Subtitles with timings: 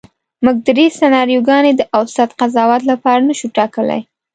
[0.43, 4.01] موږ درې سناریوګانې د اوسط قضاوت لپاره نشو ټاکلی.